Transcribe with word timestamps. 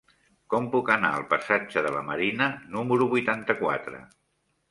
Com 0.53 0.69
puc 0.75 0.87
anar 0.93 1.11
al 1.17 1.25
passatge 1.33 1.83
de 1.87 1.91
la 1.97 2.01
Marina 2.09 2.47
número 2.77 3.09
vuitanta-quatre? 3.13 4.01